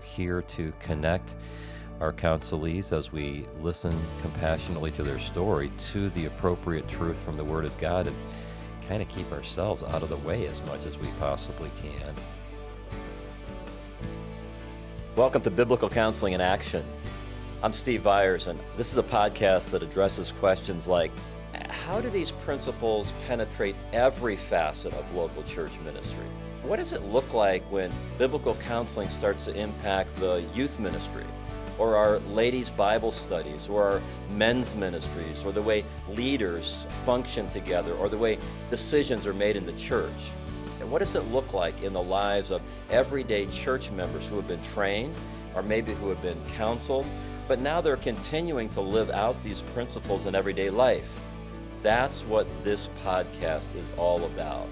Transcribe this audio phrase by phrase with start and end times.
[0.00, 1.36] we're here to connect
[2.00, 7.44] our counselees as we listen compassionately to their story to the appropriate truth from the
[7.44, 8.16] Word of God and
[8.88, 12.14] kind of keep ourselves out of the way as much as we possibly can.
[15.16, 16.84] Welcome to Biblical Counseling in Action.
[17.62, 21.10] I'm Steve Viars, and this is a podcast that addresses questions like
[21.68, 26.26] how do these principles penetrate every facet of local church ministry?
[26.62, 31.24] What does it look like when biblical counseling starts to impact the youth ministry?
[31.80, 34.02] or our ladies' Bible studies, or our
[34.34, 39.64] men's ministries, or the way leaders function together, or the way decisions are made in
[39.64, 40.30] the church.
[40.80, 44.46] And what does it look like in the lives of everyday church members who have
[44.46, 45.14] been trained,
[45.54, 47.06] or maybe who have been counseled,
[47.48, 51.08] but now they're continuing to live out these principles in everyday life?
[51.82, 54.66] That's what this podcast is all about.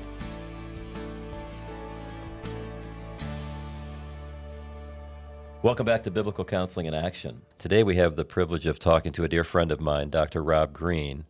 [5.60, 7.42] Welcome back to Biblical Counseling in Action.
[7.59, 10.40] Today we have the privilege of talking to a dear friend of mine, Dr.
[10.40, 11.24] Rob Green.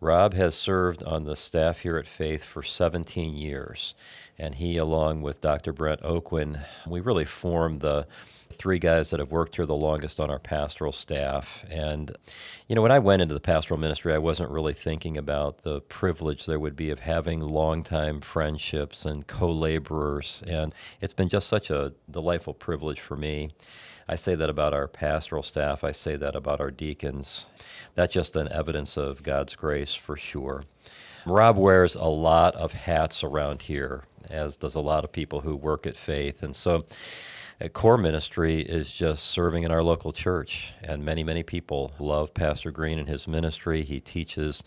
[0.00, 3.94] Rob has served on the staff here at Faith for 17 years,
[4.38, 5.74] and he, along with Dr.
[5.74, 8.06] Brent Aucoin, we really formed the
[8.56, 11.64] three guys that have worked here the longest on our pastoral staff.
[11.70, 12.16] And,
[12.68, 15.80] you know, when I went into the pastoral ministry, I wasn't really thinking about the
[15.82, 20.42] privilege there would be of having longtime friendships and co laborers.
[20.46, 23.50] And it's been just such a delightful privilege for me.
[24.08, 27.46] I say that about our pastoral staff, I say that about our deacons.
[27.94, 30.64] That's just an evidence of God's grace for sure.
[31.26, 35.56] Rob wears a lot of hats around here, as does a lot of people who
[35.56, 36.44] work at Faith.
[36.44, 36.86] And so,
[37.72, 40.74] core ministry is just serving in our local church.
[40.82, 43.82] And many, many people love Pastor Green and his ministry.
[43.82, 44.62] He teaches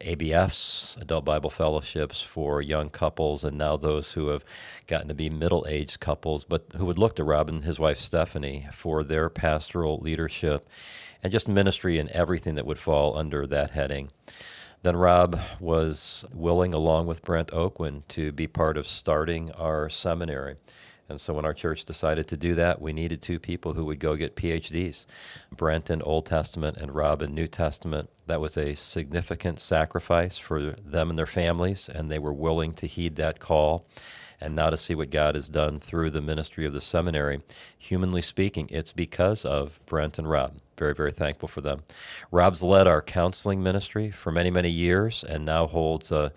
[0.00, 4.44] ABFs, adult Bible fellowships for young couples, and now those who have
[4.86, 7.98] gotten to be middle aged couples, but who would look to Rob and his wife
[7.98, 10.68] Stephanie for their pastoral leadership
[11.24, 14.10] and just ministry and everything that would fall under that heading.
[14.82, 20.54] Then Rob was willing, along with Brent Aucoin, to be part of starting our seminary.
[21.08, 23.98] And so when our church decided to do that, we needed two people who would
[23.98, 25.06] go get PhDs
[25.50, 28.10] Brent in Old Testament and Rob in New Testament.
[28.26, 32.86] That was a significant sacrifice for them and their families, and they were willing to
[32.86, 33.86] heed that call.
[34.40, 37.40] And now to see what God has done through the ministry of the seminary,
[37.76, 40.58] humanly speaking, it's because of Brent and Rob.
[40.76, 41.82] Very, very thankful for them.
[42.30, 46.32] Rob's led our counseling ministry for many, many years and now holds a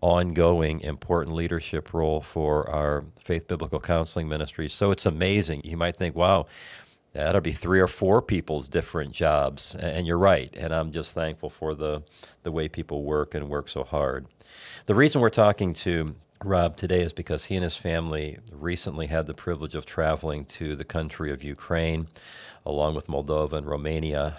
[0.00, 4.72] ongoing important leadership role for our faith biblical counseling ministries.
[4.72, 5.62] So it's amazing.
[5.64, 6.46] You might think, wow,
[7.12, 9.74] that'll be three or four people's different jobs.
[9.74, 10.54] And you're right.
[10.56, 12.02] And I'm just thankful for the,
[12.42, 14.26] the way people work and work so hard.
[14.86, 16.14] The reason we're talking to
[16.44, 20.76] Rob today is because he and his family recently had the privilege of traveling to
[20.76, 22.06] the country of Ukraine,
[22.64, 24.38] along with Moldova and Romania,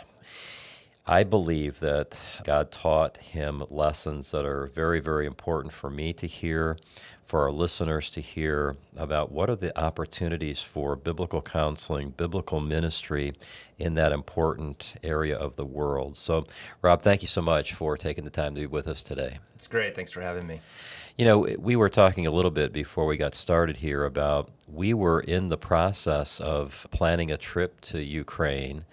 [1.10, 6.28] I believe that God taught him lessons that are very, very important for me to
[6.28, 6.78] hear,
[7.26, 13.34] for our listeners to hear about what are the opportunities for biblical counseling, biblical ministry
[13.80, 16.16] in that important area of the world.
[16.16, 16.46] So,
[16.84, 19.40] Rob, thank you so much for taking the time to be with us today.
[19.56, 19.96] It's great.
[19.96, 20.62] Thanks for having me.
[21.18, 24.94] You know, we were talking a little bit before we got started here about we
[24.94, 28.86] were in the process of planning a trip to Ukraine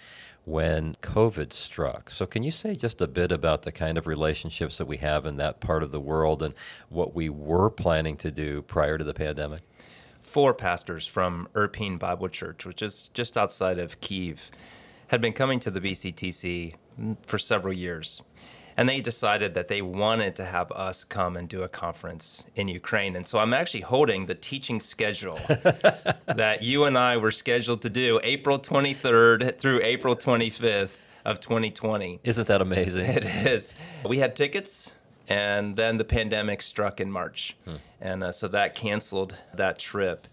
[0.46, 2.08] when COVID struck.
[2.08, 5.26] So, can you say just a bit about the kind of relationships that we have
[5.26, 6.54] in that part of the world and
[6.88, 9.60] what we were planning to do prior to the pandemic?
[10.20, 14.52] Four pastors from Irpin Bible Church, which is just outside of Kiev,
[15.08, 16.74] had been coming to the BCTC
[17.26, 18.22] for several years
[18.76, 22.68] and they decided that they wanted to have us come and do a conference in
[22.68, 23.16] Ukraine.
[23.16, 27.90] And so I'm actually holding the teaching schedule that you and I were scheduled to
[27.90, 30.90] do April 23rd through April 25th
[31.24, 32.20] of 2020.
[32.22, 33.06] Isn't that amazing?
[33.06, 33.74] It is.
[34.06, 34.94] We had tickets
[35.26, 37.56] and then the pandemic struck in March.
[37.64, 37.76] Hmm.
[38.00, 40.28] And uh, so that canceled that trip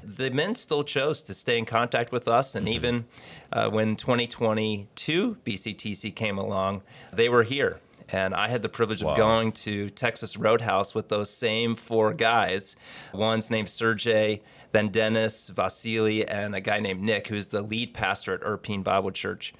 [0.00, 2.54] the men still chose to stay in contact with us.
[2.54, 2.74] And mm-hmm.
[2.74, 3.04] even
[3.52, 7.80] uh, when 2022 BCTC came along, they were here
[8.10, 9.12] and I had the privilege wow.
[9.12, 12.76] of going to Texas Roadhouse with those same four guys.
[13.12, 18.34] One's named Sergey, then Dennis, Vasily, and a guy named Nick, who's the lead pastor
[18.34, 19.54] at Irpin Bible Church.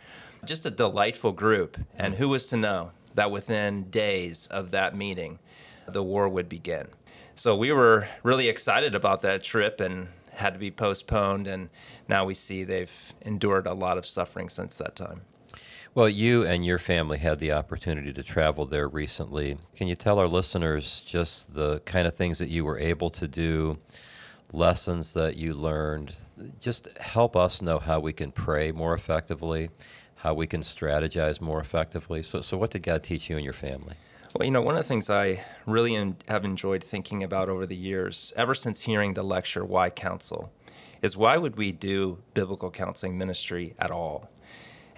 [0.45, 1.79] Just a delightful group.
[1.97, 5.39] And who was to know that within days of that meeting,
[5.87, 6.89] the war would begin?
[7.35, 11.47] So we were really excited about that trip and had to be postponed.
[11.47, 11.69] And
[12.09, 15.23] now we see they've endured a lot of suffering since that time.
[15.95, 19.59] Well, you and your family had the opportunity to travel there recently.
[19.75, 23.27] Can you tell our listeners just the kind of things that you were able to
[23.27, 23.79] do
[24.53, 26.17] lessons that you learned.
[26.61, 29.71] Just help us know how we can pray more effectively,
[30.17, 32.23] how we can strategize more effectively.
[32.23, 33.95] So, so what did God teach you and your family?
[34.35, 37.67] Well, you know, one of the things I really en- have enjoyed thinking about over
[37.67, 40.53] the years, ever since hearing the lecture, Why Counsel,
[41.01, 44.29] is why would we do biblical counseling ministry at all?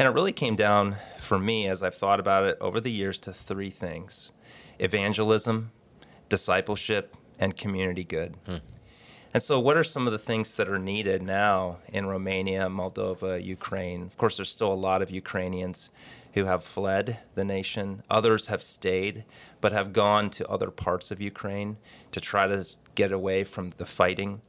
[0.00, 3.18] And it really came down for me, as I've thought about it over the years,
[3.18, 4.32] to three things
[4.78, 5.72] evangelism,
[6.30, 8.34] discipleship, and community good.
[8.46, 8.56] Hmm.
[9.34, 13.44] And so, what are some of the things that are needed now in Romania, Moldova,
[13.44, 14.04] Ukraine?
[14.04, 15.90] Of course, there's still a lot of Ukrainians
[16.32, 18.02] who have fled the nation.
[18.08, 19.26] Others have stayed,
[19.60, 21.76] but have gone to other parts of Ukraine
[22.12, 24.40] to try to get away from the fighting.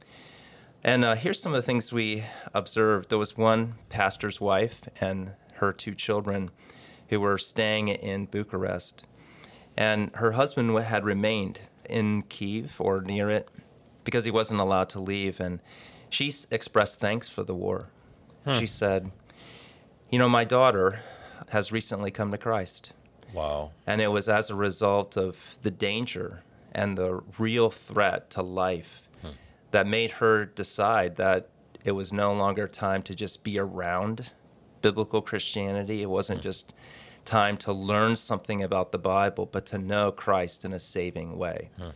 [0.82, 3.10] And uh, here's some of the things we observed.
[3.10, 6.50] There was one pastor's wife and her two children
[7.08, 9.06] who were staying in Bucharest.
[9.76, 13.48] And her husband had remained in Kiev or near it
[14.04, 15.40] because he wasn't allowed to leave.
[15.40, 15.60] And
[16.10, 17.88] she expressed thanks for the war.
[18.44, 18.58] Hmm.
[18.58, 19.12] She said,
[20.10, 21.00] You know, my daughter
[21.50, 22.92] has recently come to Christ.
[23.32, 23.70] Wow.
[23.86, 26.42] And it was as a result of the danger
[26.72, 29.28] and the real threat to life hmm.
[29.70, 31.48] that made her decide that
[31.84, 34.32] it was no longer time to just be around
[34.82, 36.02] biblical Christianity.
[36.02, 36.44] It wasn't hmm.
[36.44, 36.74] just
[37.24, 41.70] time to learn something about the Bible, but to know Christ in a saving way.
[41.80, 41.90] Hmm.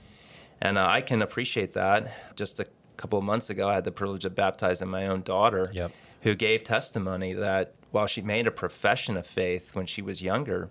[0.60, 2.36] And uh, I can appreciate that.
[2.36, 2.66] Just a
[2.96, 5.92] couple of months ago, I had the privilege of baptizing my own daughter, yep.
[6.22, 10.70] who gave testimony that while she made a profession of faith when she was younger,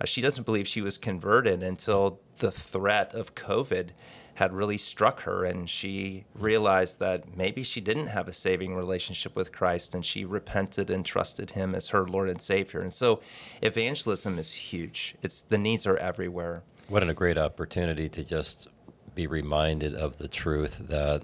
[0.00, 3.90] uh, she doesn't believe she was converted until the threat of COVID
[4.36, 9.34] had really struck her and she realized that maybe she didn't have a saving relationship
[9.34, 12.80] with Christ and she repented and trusted him as her Lord and Savior.
[12.82, 13.20] And so
[13.62, 15.14] evangelism is huge.
[15.22, 16.62] It's the needs are everywhere.
[16.88, 18.68] What a great opportunity to just
[19.14, 21.22] be reminded of the truth that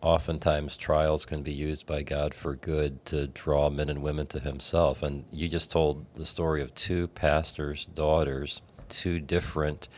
[0.00, 4.40] oftentimes trials can be used by God for good to draw men and women to
[4.40, 5.02] Himself.
[5.02, 9.88] And you just told the story of two pastors' daughters, two different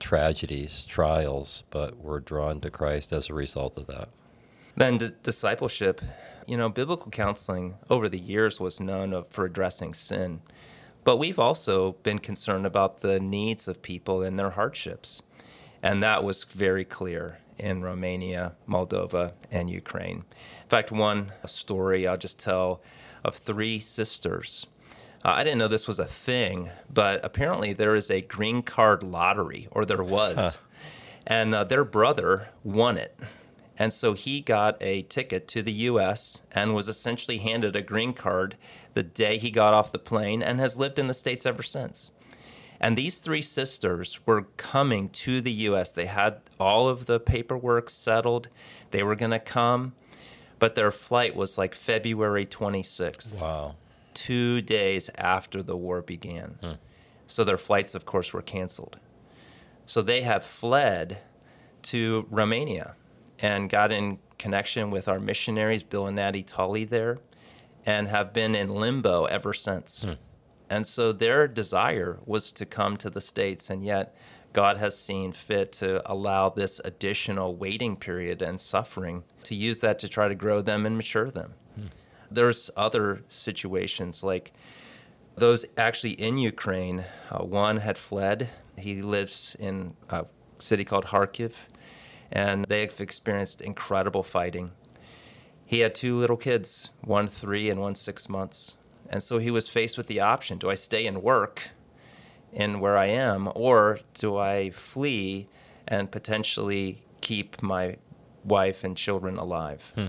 [0.00, 4.08] tragedies, trials, but were drawn to Christ as a result of that.
[4.76, 6.00] Then d- discipleship,
[6.46, 10.40] you know, biblical counseling over the years was known of, for addressing sin.
[11.04, 15.22] But we've also been concerned about the needs of people and their hardships.
[15.82, 20.24] And that was very clear in Romania, Moldova, and Ukraine.
[20.62, 22.82] In fact, one story I'll just tell
[23.24, 24.66] of three sisters.
[25.24, 29.02] Uh, I didn't know this was a thing, but apparently there is a green card
[29.02, 30.38] lottery, or there was.
[30.38, 30.50] Huh.
[31.26, 33.18] And uh, their brother won it.
[33.78, 38.12] And so he got a ticket to the US and was essentially handed a green
[38.12, 38.56] card
[38.92, 42.10] the day he got off the plane and has lived in the States ever since.
[42.78, 45.92] And these three sisters were coming to the US.
[45.92, 48.48] They had all of the paperwork settled.
[48.90, 49.94] They were going to come,
[50.58, 53.40] but their flight was like February 26th.
[53.40, 53.76] Wow.
[54.20, 56.58] Two days after the war began.
[56.60, 56.72] Hmm.
[57.26, 58.98] So their flights, of course, were canceled.
[59.86, 61.22] So they have fled
[61.84, 62.96] to Romania
[63.38, 67.20] and got in connection with our missionaries, Bill and Natty Tully, there,
[67.86, 70.02] and have been in limbo ever since.
[70.02, 70.12] Hmm.
[70.68, 74.14] And so their desire was to come to the States, and yet
[74.52, 79.98] God has seen fit to allow this additional waiting period and suffering to use that
[80.00, 81.54] to try to grow them and mature them.
[81.74, 81.86] Hmm.
[82.30, 84.52] There's other situations like
[85.36, 87.04] those actually in Ukraine.
[87.30, 88.50] Uh, one had fled.
[88.78, 90.26] He lives in a
[90.58, 91.52] city called Kharkiv,
[92.30, 94.72] and they've experienced incredible fighting.
[95.64, 98.74] He had two little kids, one three and one six months.
[99.08, 101.70] And so he was faced with the option do I stay and work
[102.52, 105.48] in where I am, or do I flee
[105.86, 107.96] and potentially keep my
[108.44, 109.92] wife and children alive?
[109.94, 110.06] Hmm.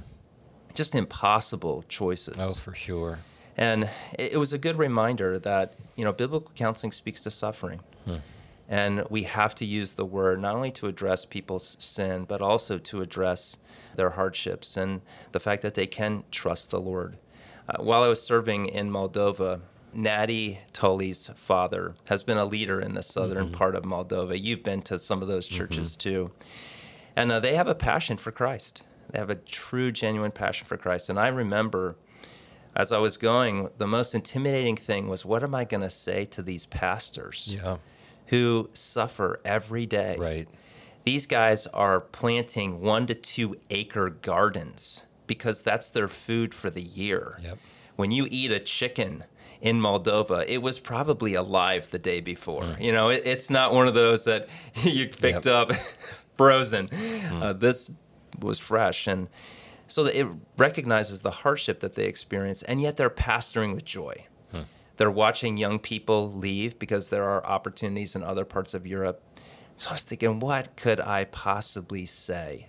[0.74, 2.38] Just impossible choices.
[2.40, 3.20] Oh, for sure.
[3.58, 7.82] And it, was a good reminder that, you know, biblical counseling speaks to suffering.
[8.06, 8.18] Hmm.
[8.70, 12.78] And we have to use the word not only to address people's sin, but also
[12.78, 13.58] to address
[13.96, 15.02] their hardships and
[15.34, 17.18] the fact that they can trust the Lord.
[17.68, 19.60] Uh, while I was serving in Moldova,
[19.94, 23.56] Natty Tully's father has been a leader in the southern mm-hmm.
[23.56, 24.42] part of Moldova.
[24.42, 25.58] You've been to some of those mm-hmm.
[25.58, 26.10] churches mm-hmm.
[26.10, 26.32] too.
[27.16, 28.84] And uh, they have a passion for Christ.
[29.12, 31.10] They have a true, genuine passion for Christ.
[31.10, 31.96] And I remember
[32.76, 36.26] as I was going, the most intimidating thing was what am I going to say
[36.26, 37.78] to these pastors yeah.
[38.28, 40.16] who suffer every day?
[40.18, 40.48] Right.
[41.04, 46.82] These guys are planting one to two acre gardens because that's their food for the
[46.82, 47.40] year.
[47.42, 47.58] Yep.
[47.96, 49.26] When you eat a chicken
[49.60, 52.64] in Moldova, it was probably alive the day before.
[52.64, 52.82] Mm.
[52.82, 54.48] You know, it, it's not one of those that
[54.84, 55.70] you picked yep.
[55.70, 55.74] up
[56.38, 56.88] frozen.
[56.88, 57.42] Mm.
[57.42, 57.92] Uh, this
[58.44, 59.08] was fresh.
[59.08, 59.28] And
[59.88, 64.26] so it recognizes the hardship that they experience, and yet they're pastoring with joy.
[64.52, 64.62] Hmm.
[64.98, 69.22] They're watching young people leave because there are opportunities in other parts of Europe.
[69.76, 72.68] So I was thinking, what could I possibly say?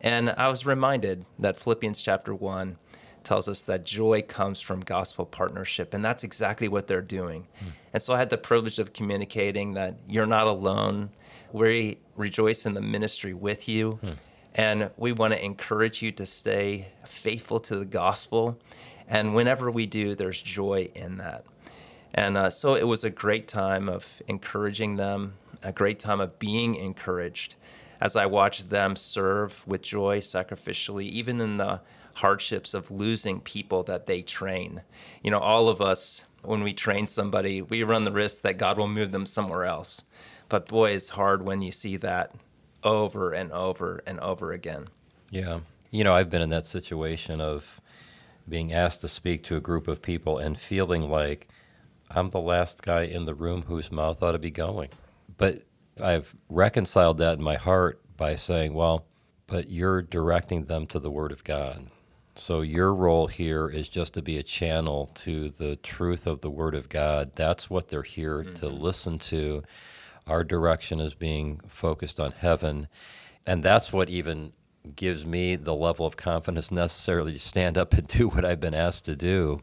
[0.00, 2.78] And I was reminded that Philippians chapter 1
[3.24, 7.46] tells us that joy comes from gospel partnership, and that's exactly what they're doing.
[7.58, 7.68] Hmm.
[7.92, 11.10] And so I had the privilege of communicating that you're not alone.
[11.52, 13.98] We rejoice in the ministry with you.
[14.00, 14.12] Hmm.
[14.58, 18.58] And we want to encourage you to stay faithful to the gospel.
[19.06, 21.44] And whenever we do, there's joy in that.
[22.12, 26.40] And uh, so it was a great time of encouraging them, a great time of
[26.40, 27.54] being encouraged
[28.00, 31.80] as I watched them serve with joy sacrificially, even in the
[32.14, 34.82] hardships of losing people that they train.
[35.22, 38.76] You know, all of us, when we train somebody, we run the risk that God
[38.76, 40.02] will move them somewhere else.
[40.48, 42.34] But boy, it's hard when you see that
[42.82, 44.88] over and over and over again.
[45.30, 45.60] Yeah.
[45.90, 47.80] You know, I've been in that situation of
[48.48, 51.48] being asked to speak to a group of people and feeling like
[52.10, 54.88] I'm the last guy in the room whose mouth ought to be going.
[55.36, 55.62] But
[56.02, 59.04] I've reconciled that in my heart by saying, well,
[59.46, 61.88] but you're directing them to the Word of God.
[62.34, 66.50] So your role here is just to be a channel to the truth of the
[66.50, 67.32] Word of God.
[67.34, 68.54] That's what they're here mm-hmm.
[68.54, 69.64] to listen to.
[70.28, 72.88] Our direction is being focused on heaven.
[73.46, 74.52] And that's what even
[74.94, 78.74] gives me the level of confidence necessarily to stand up and do what I've been
[78.74, 79.62] asked to do.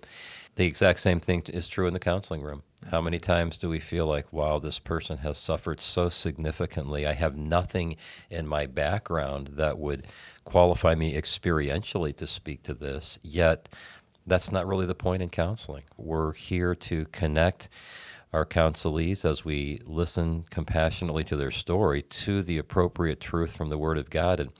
[0.55, 2.63] The exact same thing is true in the counseling room.
[2.89, 7.05] How many times do we feel like, wow, this person has suffered so significantly?
[7.05, 7.97] I have nothing
[8.29, 10.07] in my background that would
[10.45, 13.67] qualify me experientially to speak to this, yet
[14.25, 15.83] that's not really the point in counseling.
[15.97, 17.67] We're here to connect
[18.33, 23.77] our counselees as we listen compassionately to their story to the appropriate truth from the
[23.77, 24.51] Word of God and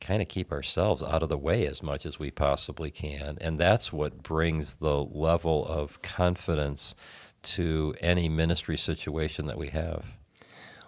[0.00, 3.38] kind of keep ourselves out of the way as much as we possibly can.
[3.40, 6.94] And that's what brings the level of confidence
[7.42, 10.04] to any ministry situation that we have.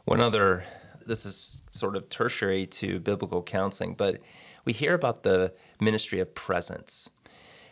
[0.05, 0.65] One other,
[1.07, 4.21] this is sort of tertiary to biblical counseling, but
[4.65, 7.09] we hear about the ministry of presence.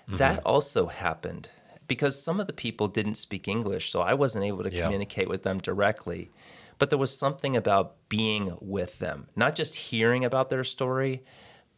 [0.07, 0.19] Mm-hmm.
[0.19, 1.51] That also happened
[1.87, 4.83] because some of the people didn't speak English, so I wasn't able to yeah.
[4.83, 6.31] communicate with them directly.
[6.79, 11.23] But there was something about being with them, not just hearing about their story,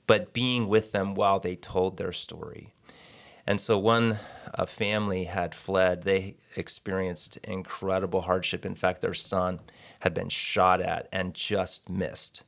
[0.06, 2.72] but being with them while they told their story.
[3.46, 4.18] And so one
[4.54, 6.02] a family had fled.
[6.02, 8.64] They experienced incredible hardship.
[8.64, 9.60] In fact, their son
[10.00, 12.44] had been shot at and just missed.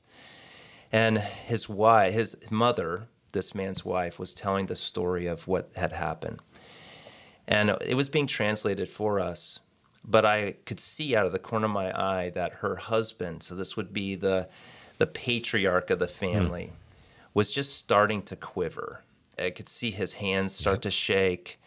[0.92, 5.92] And his wife, his mother, this man's wife, was telling the story of what had
[5.92, 6.40] happened.
[7.49, 9.61] And it was being translated for us,
[10.05, 13.55] but I could see out of the corner of my eye that her husband, so
[13.55, 14.49] this would be the
[14.99, 17.35] the patriarch of the family, mm.
[17.35, 19.03] was just starting to quiver.
[19.38, 20.83] I could see his hands start yep.
[20.83, 21.61] to shake,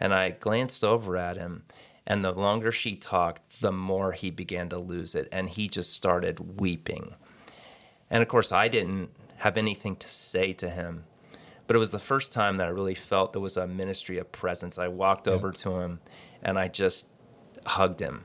[0.00, 1.62] and I glanced over at him.
[2.04, 5.92] And the longer she talked, the more he began to lose it, and he just
[5.92, 7.14] started weeping.
[8.10, 11.04] And of course, I didn't have anything to say to him
[11.66, 14.30] but it was the first time that I really felt there was a ministry of
[14.32, 14.78] presence.
[14.78, 15.34] I walked yeah.
[15.34, 16.00] over to him
[16.42, 17.08] and I just
[17.64, 18.24] hugged him.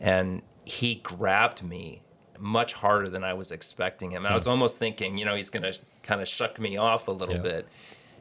[0.00, 2.02] And he grabbed me
[2.38, 4.26] much harder than I was expecting him.
[4.26, 7.12] I was almost thinking, you know, he's going to kind of shuck me off a
[7.12, 7.42] little yeah.
[7.42, 7.68] bit.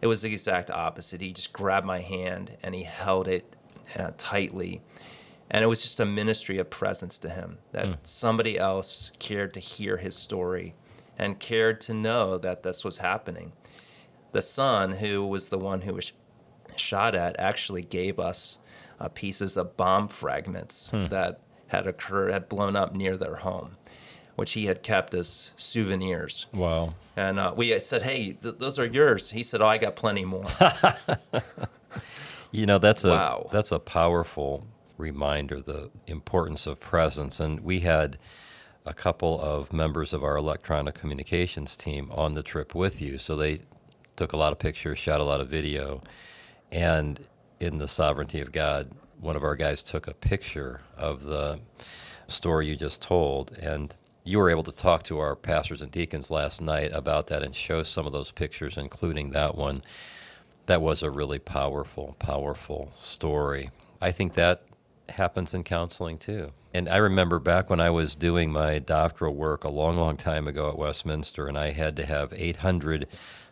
[0.02, 1.22] It was the exact opposite.
[1.22, 3.56] He just grabbed my hand and he held it
[3.98, 4.82] uh, tightly.
[5.50, 7.98] And it was just a ministry of presence to him that mm.
[8.04, 10.76] somebody else cared to hear his story
[11.18, 13.54] and cared to know that this was happening
[14.32, 16.12] the son, who was the one who was
[16.76, 18.58] shot at, actually gave us
[19.00, 21.08] uh, pieces of bomb fragments hmm.
[21.08, 23.78] that had occurred, had blown up near their home,
[24.36, 26.46] which he had kept as souvenirs.
[26.54, 26.96] Wow.
[27.16, 30.26] And uh, we said, "Hey, th- those are yours." He said, "Oh, I got plenty
[30.26, 30.46] more."
[32.52, 33.50] you know, that's a wow.
[33.52, 38.18] that's a powerful reminder the importance of presence, and we had
[38.86, 43.36] a couple of members of our electronic communications team on the trip with you, so
[43.36, 43.62] they
[44.22, 46.04] took a lot of pictures, shot a lot of video,
[46.72, 47.26] and
[47.60, 51.60] in the sovereignty of God, one of our guys took a picture of the
[52.28, 56.30] story you just told, and you were able to talk to our pastors and deacons
[56.30, 59.82] last night about that and show some of those pictures, including that one.
[60.68, 63.72] That was a really powerful, powerful story.
[64.00, 64.62] I think that
[65.10, 66.52] happens in counseling too.
[66.74, 70.48] And I remember back when I was doing my doctoral work a long, long time
[70.48, 73.08] ago at Westminster, and I had to have 800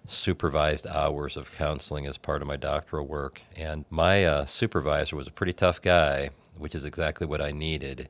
[0.05, 3.41] supervised hours of counseling as part of my doctoral work.
[3.55, 8.09] And my uh, supervisor was a pretty tough guy, which is exactly what I needed.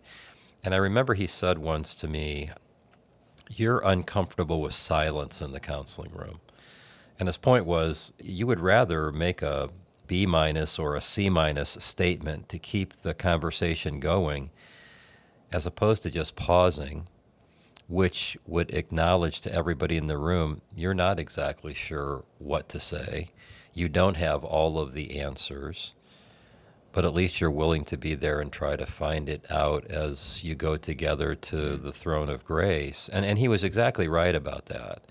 [0.64, 2.52] And I remember he said once to me,
[3.56, 6.40] you're uncomfortable with silence in the counseling room.
[7.20, 9.70] And his point was you would rather make a
[10.10, 14.50] B minus or a C minus statement to keep the conversation going
[15.52, 17.08] as opposed to just pausing,
[17.88, 23.30] which would acknowledge to everybody in the room you're not exactly sure what to say.
[23.72, 25.94] You don't have all of the answers,
[26.92, 30.44] but at least you're willing to be there and try to find it out as
[30.44, 33.12] you go together to the throne of grace.
[33.14, 35.04] And, and he was exactly right about that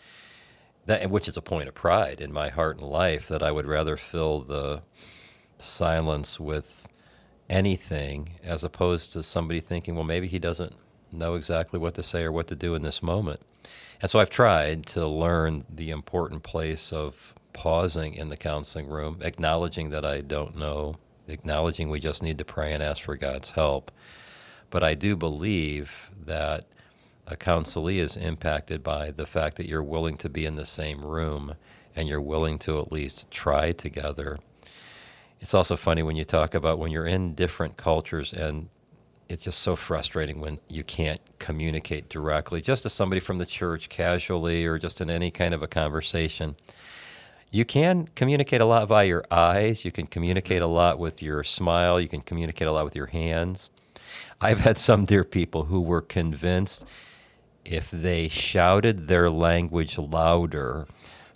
[0.88, 3.66] that, which is a point of pride in my heart and life that I would
[3.66, 4.80] rather fill the
[5.59, 6.88] silence with
[7.50, 10.75] anything as opposed to somebody thinking, well, maybe he doesn't
[11.12, 13.40] know exactly what to say or what to do in this moment.
[14.00, 19.18] And so I've tried to learn the important place of pausing in the counseling room,
[19.21, 23.50] acknowledging that I don't know, acknowledging we just need to pray and ask for God's
[23.50, 23.90] help.
[24.71, 26.66] But I do believe that
[27.30, 31.04] a counselee is impacted by the fact that you're willing to be in the same
[31.04, 31.54] room
[31.94, 34.38] and you're willing to at least try together.
[35.40, 38.70] It's also funny when you talk about when you're in different cultures and
[39.28, 43.90] it's just so frustrating when you can't communicate directly, just to somebody from the church
[43.90, 46.56] casually or just in any kind of a conversation.
[47.50, 49.85] You can communicate a lot via your eyes.
[49.85, 52.00] You can communicate a lot with your smile.
[52.00, 53.70] You can communicate a lot with your hands.
[54.40, 56.87] I've had some dear people who were convinced
[57.70, 60.87] if they shouted their language louder,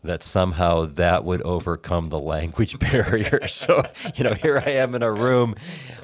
[0.02, 3.46] that somehow that would overcome the language barrier.
[3.46, 3.82] so,
[4.16, 5.54] you know, here I am in a room,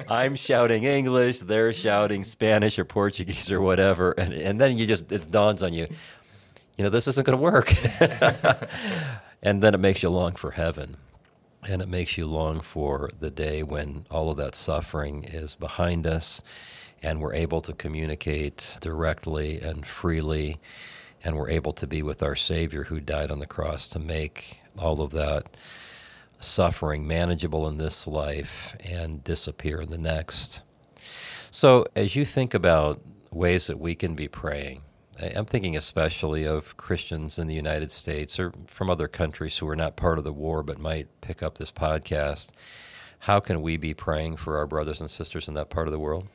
[0.07, 5.11] I'm shouting English, they're shouting Spanish or Portuguese or whatever, and, and then you just,
[5.11, 5.87] it dawns on you,
[6.77, 7.73] you know, this isn't going to work.
[9.43, 10.95] and then it makes you long for heaven.
[11.67, 16.07] And it makes you long for the day when all of that suffering is behind
[16.07, 16.41] us
[17.01, 20.59] and we're able to communicate directly and freely,
[21.23, 24.59] and we're able to be with our Savior who died on the cross to make
[24.77, 25.57] all of that
[26.39, 30.61] suffering manageable in this life and disappear in the next.
[31.51, 34.83] So, as you think about ways that we can be praying,
[35.21, 39.75] I'm thinking especially of Christians in the United States or from other countries who are
[39.75, 42.49] not part of the war but might pick up this podcast.
[43.23, 45.99] How can we be praying for our brothers and sisters in that part of the
[45.99, 46.29] world?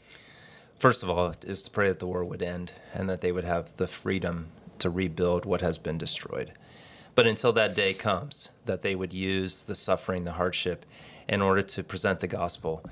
[0.85, 3.42] First of all, is to pray that the war would end and that they would
[3.42, 6.53] have the freedom to rebuild what has been destroyed.
[7.14, 10.85] But until that day comes, that they would use the suffering, the hardship,
[11.27, 12.85] in order to present the gospel.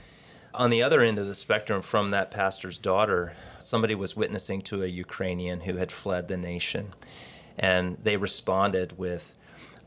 [0.54, 4.82] On the other end of the spectrum, from that pastor's daughter, somebody was witnessing to
[4.82, 6.94] a Ukrainian who had fled the nation.
[7.58, 9.36] And they responded with,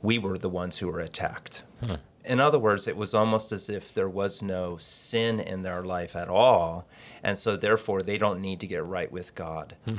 [0.04, 1.64] We were the ones who were attacked.
[1.80, 1.96] Hmm.
[2.26, 6.16] In other words, it was almost as if there was no sin in their life
[6.16, 6.88] at all.
[7.24, 9.76] And so, therefore, they don't need to get right with God.
[9.86, 9.98] Hmm.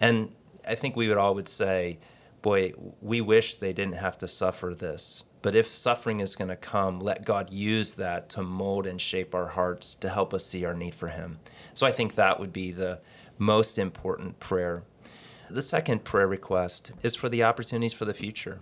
[0.00, 0.32] And
[0.66, 1.98] I think we would all would say,
[2.42, 5.24] boy, we wish they didn't have to suffer this.
[5.40, 9.34] But if suffering is going to come, let God use that to mold and shape
[9.34, 11.38] our hearts to help us see our need for Him.
[11.74, 13.00] So I think that would be the
[13.38, 14.82] most important prayer.
[15.48, 18.58] The second prayer request is for the opportunities for the future.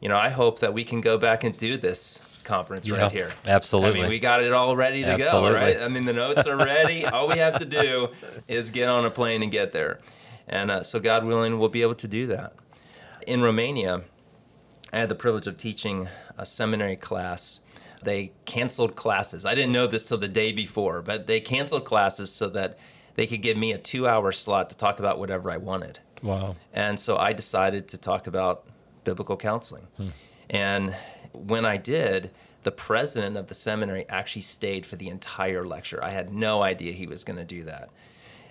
[0.00, 3.12] You know, I hope that we can go back and do this conference yeah, right
[3.12, 3.30] here.
[3.46, 4.00] Absolutely.
[4.00, 5.50] I mean, we got it all ready to absolutely.
[5.50, 5.80] go, right?
[5.80, 7.04] I mean, the notes are ready.
[7.04, 8.08] all we have to do
[8.48, 10.00] is get on a plane and get there.
[10.48, 12.54] And uh, so, God willing, we'll be able to do that.
[13.26, 14.02] In Romania,
[14.92, 16.08] I had the privilege of teaching
[16.38, 17.60] a seminary class.
[18.02, 19.44] They canceled classes.
[19.44, 22.78] I didn't know this till the day before, but they canceled classes so that
[23.16, 25.98] they could give me a two hour slot to talk about whatever I wanted.
[26.22, 26.54] Wow.
[26.72, 28.64] And so I decided to talk about
[29.04, 29.86] biblical counseling.
[29.96, 30.08] Hmm.
[30.48, 30.94] And
[31.32, 32.30] when I did,
[32.62, 36.02] the president of the seminary actually stayed for the entire lecture.
[36.02, 37.90] I had no idea he was going to do that.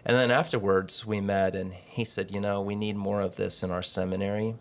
[0.06, 3.62] And then afterwards, we met, and he said, You know, we need more of this
[3.62, 4.56] in our seminary,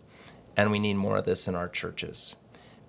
[0.57, 2.35] and we need more of this in our churches.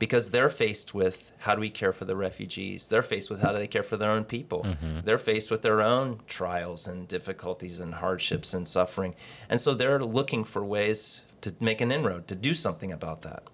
[0.01, 2.89] Because they're faced with how do we care for the refugees?
[2.89, 4.63] They're faced with how do they care for their own people?
[4.65, 5.01] Mm-hmm.
[5.05, 9.15] They're faced with their own trials and difficulties and hardships and suffering.
[9.49, 13.45] And so they're looking for ways to make an inroad, to do something about that.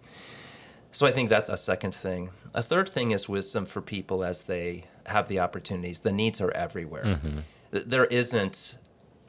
[0.95, 2.31] So I think that's a second thing.
[2.55, 5.99] A third thing is wisdom for people as they have the opportunities.
[5.99, 7.05] The needs are everywhere.
[7.05, 7.39] Mm-hmm.
[7.73, 8.77] There isn't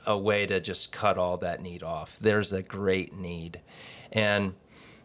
[0.05, 2.19] a way to just cut all that need off.
[2.21, 3.61] There's a great need.
[4.11, 4.53] And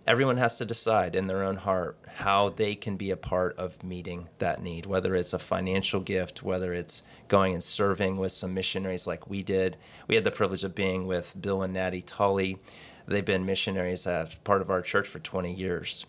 [0.07, 3.83] everyone has to decide in their own heart how they can be a part of
[3.83, 8.53] meeting that need, whether it's a financial gift, whether it's going and serving with some
[8.53, 9.79] missionaries like we did.
[10.09, 12.59] We had the privilege of being with Bill and Natty Tully.
[13.07, 16.05] They've been missionaries as part of our church for 20 years.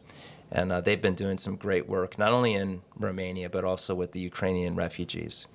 [0.52, 4.12] And uh, they've been doing some great work, not only in Romania, but also with
[4.12, 5.48] the Ukrainian refugees.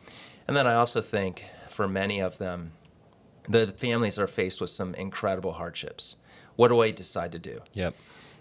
[0.49, 2.73] And then I also think for many of them,
[3.49, 6.17] the families are faced with some incredible hardships.
[6.57, 7.61] What do I decide to do?
[7.75, 7.95] Yep.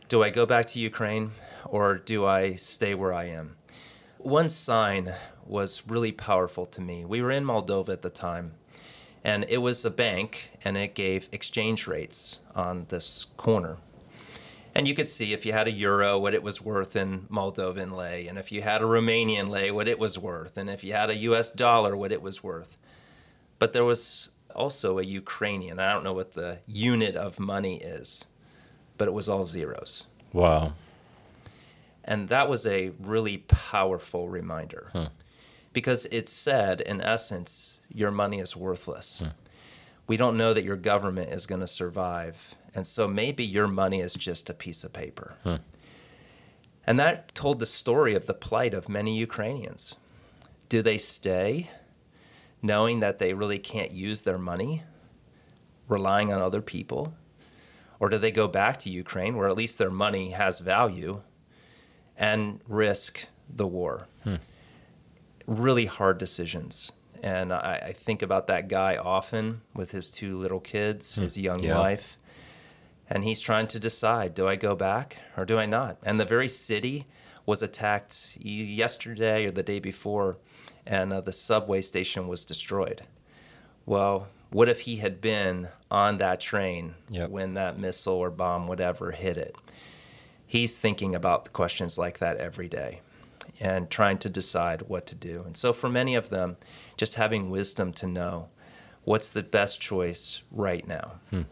[0.08, 1.32] Do I go back to Ukraine
[1.66, 3.58] or do I stay where I am?
[4.20, 5.14] One sign
[5.46, 7.06] was really powerful to me.
[7.06, 8.54] We were in Moldova at the time,
[9.24, 13.78] and it was a bank, and it gave exchange rates on this corner.
[14.76, 17.94] And you could see if you had a euro, what it was worth in Moldovan
[17.96, 20.92] lei, and if you had a Romanian lei, what it was worth, and if you
[20.92, 22.76] had a US dollar, what it was worth.
[23.58, 25.80] But there was also a Ukrainian.
[25.80, 28.26] I don't know what the unit of money is,
[28.98, 30.06] but it was all zeros.
[30.34, 30.74] Wow.
[32.04, 35.10] And that was a really powerful reminder Huh.
[35.72, 39.20] because it said, in essence, your money is worthless.
[39.20, 39.30] Hmm.
[40.08, 42.56] We don't know that your government is going to survive.
[42.74, 45.36] And so maybe your money is just a piece of paper.
[45.44, 45.60] Huh.
[46.86, 49.96] And that told the story of the plight of many Ukrainians.
[50.70, 51.72] Do they stay
[52.62, 54.84] knowing that they really can't use their money,
[55.88, 57.14] relying on other people?
[58.00, 61.22] Or do they go back to Ukraine where at least their money has value
[62.18, 64.08] and risk the war?
[64.24, 64.36] Hmm.
[65.48, 66.92] Really hard decisions.
[67.24, 71.64] And I, I think about that guy often with his two little kids, his young
[71.64, 71.78] Yeah.
[71.78, 72.18] wife.
[73.10, 75.98] And he's trying to decide do I go back or do I not?
[76.04, 77.06] And the very city
[77.46, 80.38] was attacked yesterday or the day before,
[80.88, 83.04] and uh, the subway station was destroyed.
[83.86, 87.30] Well, what if he had been on that train Yep.
[87.30, 89.56] when that missile or bomb, whatever, hit it?
[90.48, 93.02] He's thinking about the questions like that every day
[93.60, 95.44] and trying to decide what to do.
[95.46, 96.58] And so, for many of them,
[96.98, 98.50] just having wisdom to know
[99.04, 101.14] what's the best choice right now.
[101.32, 101.46] You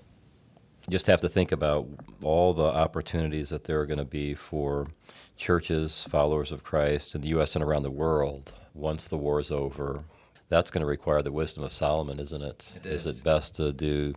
[0.92, 1.88] just have to think about
[2.22, 4.88] all the opportunities that there are going to be for
[5.38, 7.56] churches, followers of Christ in the U.S.
[7.56, 10.04] and around the world once the war is over.
[10.50, 12.74] That's going to require the wisdom of Solomon, isn't it?
[12.76, 13.20] It Is is.
[13.20, 14.13] it best to do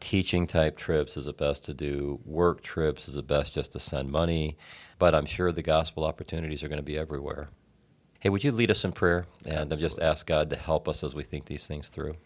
[0.00, 1.16] teaching type trips?
[1.16, 3.08] Is it best to do work trips?
[3.08, 4.56] Is it best just to send money?
[4.98, 7.48] But I'm sure the gospel opportunities are going to be everywhere.
[8.20, 11.14] Hey, would you lead us in prayer and just ask God to help us as
[11.14, 12.16] we think these things through?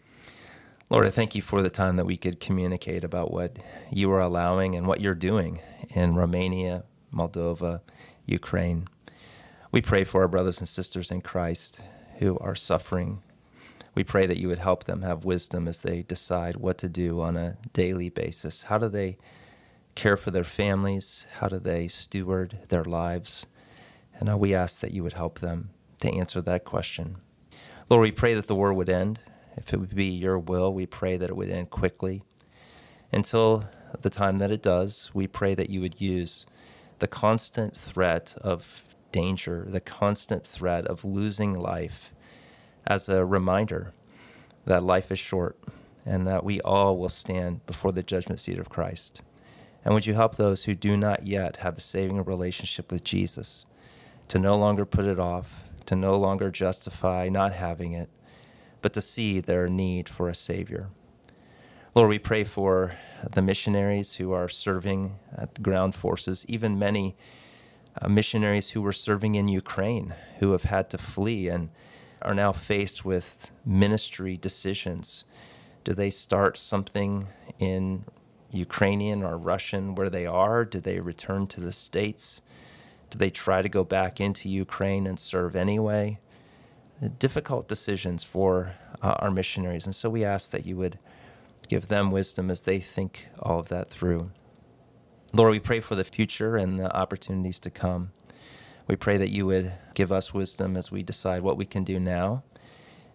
[0.89, 3.57] Lord, I thank you for the time that we could communicate about what
[3.91, 7.81] you are allowing and what you're doing in Romania, Moldova,
[8.25, 8.87] Ukraine.
[9.71, 11.81] We pray for our brothers and sisters in Christ
[12.17, 13.21] who are suffering.
[13.93, 17.21] We pray that you would help them have wisdom as they decide what to do
[17.21, 18.63] on a daily basis.
[18.63, 19.17] How do they
[19.99, 21.27] care for their families?
[21.39, 23.45] How do they steward their lives?
[24.17, 27.17] And uh, we ask that you would help them to answer that question.
[27.89, 29.19] Lord, we pray that the war would end.
[29.57, 32.23] If it would be your will, we pray that it would end quickly.
[33.11, 33.65] Until
[33.99, 36.45] the time that it does, we pray that you would use
[36.99, 42.13] the constant threat of danger, the constant threat of losing life
[42.87, 43.91] as a reminder
[44.63, 45.59] that life is short
[46.05, 49.23] and that we all will stand before the judgment seat of Christ.
[49.83, 53.65] And would you help those who do not yet have a saving relationship with Jesus
[54.27, 58.09] to no longer put it off, to no longer justify not having it,
[58.81, 60.89] but to see their need for a Savior.
[61.95, 62.97] Lord, we pray for
[63.33, 67.15] the missionaries who are serving at the ground forces, even many
[67.99, 71.69] uh, missionaries who were serving in Ukraine who have had to flee and
[72.21, 75.23] are now faced with ministry decisions.
[75.83, 78.05] Do they start something in
[78.51, 80.65] Ukrainian or Russian where they are?
[80.65, 82.41] Do they return to the States?
[83.09, 86.19] Do they try to go back into Ukraine and serve anyway?
[87.07, 89.85] difficult decisions for uh, our missionaries.
[89.85, 90.99] And so we ask that you would
[91.67, 94.31] give them wisdom as they think all of that through.
[95.31, 98.11] Lord, we pray for the future and the opportunities to come.
[98.87, 101.99] We pray that you would give us wisdom as we decide what we can do
[101.99, 102.43] now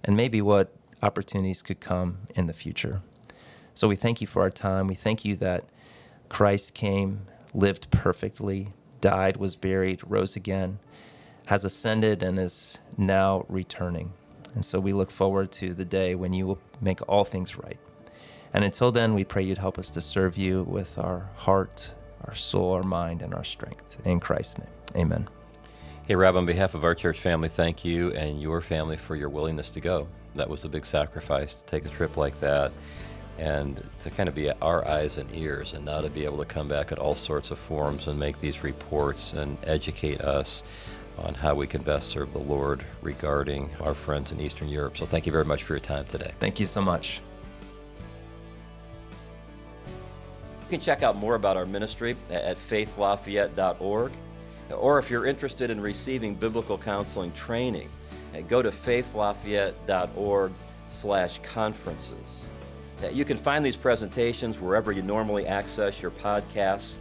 [0.04, 3.02] and maybe what opportunities could come in the future.
[3.74, 4.86] So we thank you for our time.
[4.86, 5.64] We thank you that
[6.28, 10.78] Christ came, lived perfectly, died, was buried, rose again,
[11.46, 14.12] has ascended, and is now returning.
[14.54, 17.78] And so we look forward to the day when you will make all things right.
[18.52, 21.92] And until then, we pray you'd help us to serve you with our heart,
[22.24, 23.96] our soul, our mind, and our strength.
[24.04, 25.28] In Christ's name, amen.
[26.06, 29.28] Hey, Rob, on behalf of our church family, thank you and your family for your
[29.28, 30.06] willingness to go.
[30.36, 32.70] That was a big sacrifice to take a trip like that
[33.38, 36.44] and to kind of be our eyes and ears and now to be able to
[36.44, 40.62] come back at all sorts of forums and make these reports and educate us
[41.18, 44.96] on how we can best serve the Lord regarding our friends in Eastern Europe.
[44.96, 46.32] So thank you very much for your time today.
[46.40, 47.20] Thank you so much.
[50.64, 54.12] You can check out more about our ministry at faithlafayette.org.
[54.70, 57.88] Or if you're interested in receiving biblical counseling training,
[58.48, 60.52] go to faithlafayette.org
[60.88, 62.48] slash conferences.
[63.04, 66.98] Uh, You can find these presentations wherever you normally access your podcasts,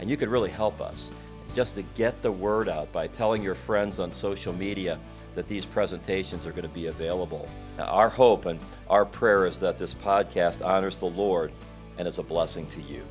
[0.00, 1.10] and you could really help us
[1.54, 4.98] just to get the word out by telling your friends on social media
[5.34, 7.48] that these presentations are going to be available.
[7.78, 11.52] Now, our hope and our prayer is that this podcast honors the Lord
[11.98, 13.02] and is a blessing to you.